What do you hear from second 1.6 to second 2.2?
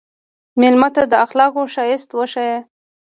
ښایست